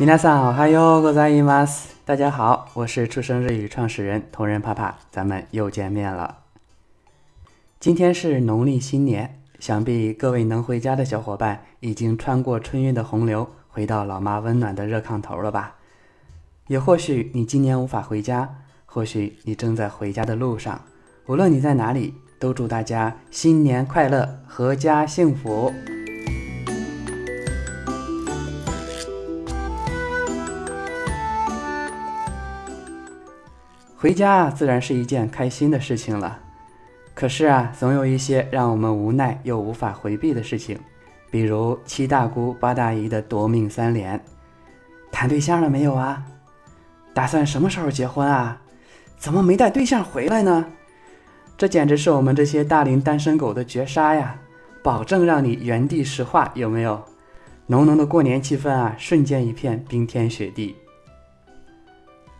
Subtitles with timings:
[0.00, 1.96] 皆さんおはようございます。
[2.04, 6.38] 大家好，我是出生日语创始人同人帕帕，咱们又见面了。
[7.80, 15.76] 今天是农历新年，想必各位能回家的小伙伴已经穿过春运的洪流，回到老妈温暖的热炕头了吧？
[16.68, 20.80] 也或许你今年无法回家，或许你正在回家的路上。
[21.26, 25.72] 无论你在哪里，都祝大家新年快乐，阖家幸福。
[34.01, 36.39] 回家啊，自然是一件开心的事情了。
[37.13, 40.75] 可是啊，总有一些让我们无奈又无法回避的事情，
[41.29, 44.19] 比如七大姑八大姨的夺命三连：
[45.11, 46.25] 谈对象了没有啊？
[47.13, 48.59] 打算什么时候结婚啊？
[49.19, 50.65] 怎么没带对象回来呢？
[51.55, 54.35] 这简直是我们这些大龄单身狗的绝杀呀！
[54.81, 56.99] 保证让你原地石化，有没有？
[57.67, 60.75] 浓浓的过年气氛啊，瞬间一片冰天雪地。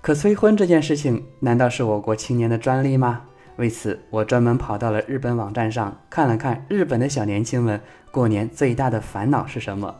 [0.02, 3.21] 可催婚这件事情，难道是我国青年的专利吗？
[3.57, 9.95] 为此，我专门跑到了日本网站上看了看日本的小年轻们过年最大的烦恼是什么。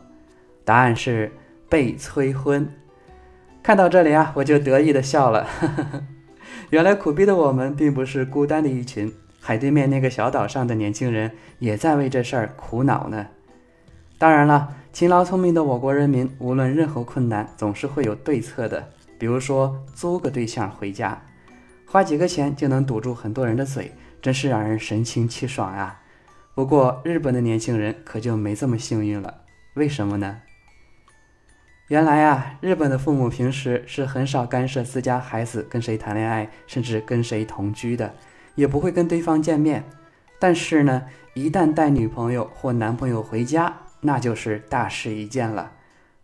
[0.64, 1.30] 答案是
[1.68, 2.68] 被催婚。
[3.62, 5.46] 看到这里啊，我就得意的笑了。
[6.70, 11.30] 原来苦逼的我们并不是孤单的一群，海对面那个小岛上的年轻人
[11.60, 13.28] 也在为这事儿苦恼呢。
[14.18, 18.88] 当然了，勤劳聪明的我国人民，无论任何困难，总是会有对策的。
[19.22, 21.22] 比如说租个对象回家，
[21.86, 26.02] 花几个钱就能堵住很多人的嘴，真是让人神清气爽啊！
[26.56, 29.42] 不过日本的年轻人可就没这么幸运了，
[29.74, 30.40] 为什么呢？
[31.86, 38.16] 原来啊，日本的父母平时是很少干涉自家孩子跟谁谈恋爱，甚至跟谁同居的，
[38.56, 39.84] 也不会跟对方见面。
[40.40, 41.04] 但是呢，
[41.34, 45.70] 一旦带女朋友或男朋友回家，那就是大事一件了。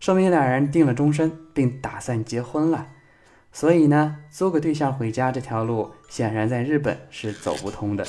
[0.00, 2.86] 说明两人定了终身，并打算结婚了，
[3.52, 8.06] 所以呢，租个对象回家这条路，显然在日本是走不通的。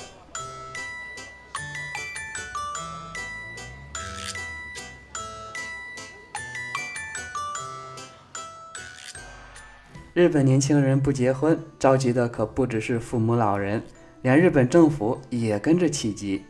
[10.14, 13.82] 日本年轻人不结婚，着急的可不只是父母老人，
[14.22, 16.46] 连日本政府也跟着起急。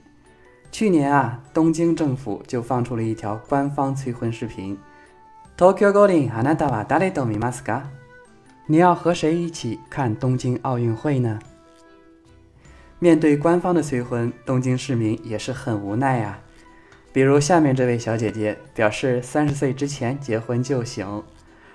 [0.72, 4.78] 去年啊，东京政府就放出了一条官方催婚视频。
[5.59, 7.83] 東京五輪あなたは誰と見ますか？
[8.67, 11.39] 你要和谁一起看东京奥运会呢？
[12.99, 16.39] 面对官方的催婚，东京市民也是很无奈呀。
[17.13, 21.23] 比如下面这位小姐姐表示三十岁之前结婚就行，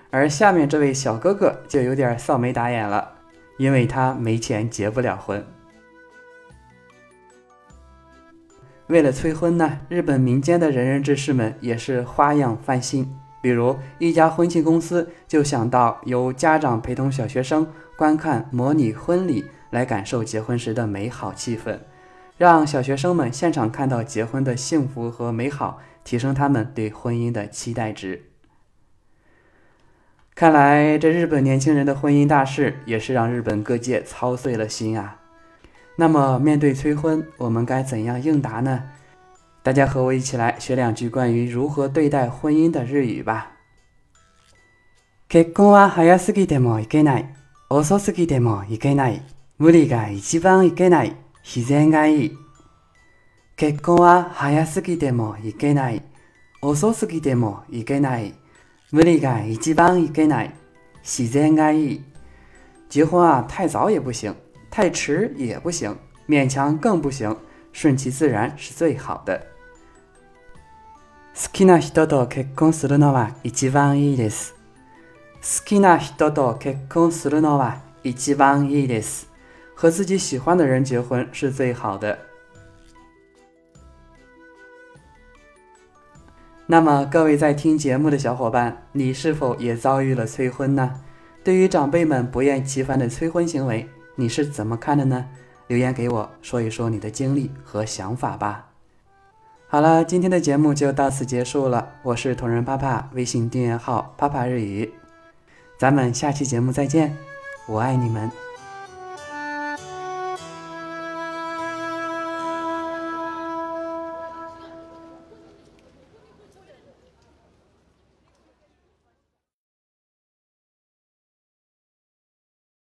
[0.10, 3.14] 而下面这位小哥哥就有点臊眉打眼了，
[3.58, 5.46] 因为他没钱结不了婚。
[8.88, 13.16] 为了催婚呢，日本民间的仁人志士们也是花样翻新。
[13.45, 21.81] 比如一家婚庆公司就想到由家长陪同小学生观看模拟婚礼，来感受结婚时的美好气氛，
[22.39, 28.23] 让小学生们现场看到结婚的幸福和美好，提升他们对婚姻的期待值。
[30.35, 35.21] 看来这日本年轻人的婚姻大事也是让日本各界操碎了心啊。
[35.97, 38.85] 那么面对催婚，我们该怎样应答呢？
[39.64, 43.52] 大家和我一起来学两句关于如何对待婚姻的日语吧。
[45.30, 47.36] 結婚は早すぎてもいけない。
[47.70, 49.22] 遅すぎてもいけない。
[49.58, 51.16] 無理が一番いけない。
[51.44, 52.38] 自然がいい。
[53.56, 56.02] 結婚は早すぎてもいけない。
[56.62, 58.34] 遅すぎてもいけない。
[58.92, 60.56] 無理が一番いけない。
[61.04, 62.04] 自然がいい。
[62.90, 64.34] 结婚啊，太早也不行，
[64.72, 65.96] 太迟也不行，
[66.28, 67.38] 勉强更不行，
[67.72, 69.40] 顺其自然是最好的。
[71.36, 74.56] 好きな人と結婚するのは一番いいです。
[75.42, 79.30] 好きな人と結婚するのは一番いいです。
[79.76, 82.18] 和自己喜欢的人结婚是最好的。
[86.66, 91.02] 那么，各位在听节目的小伙伴，你是否也遭遇了催婚呢？
[91.44, 95.26] 对于长辈们不厌其烦的催婚行为，你是怎么看的呢？
[95.68, 98.66] 留言给我说一说你的经历和想法吧。
[99.75, 101.95] 好了，今天的节目就到此结束了。
[102.05, 104.95] 我是同仁啪啪，微信订阅号啪啪日语，
[105.77, 107.17] 咱们下期节目再见，
[107.67, 108.31] 我爱你们。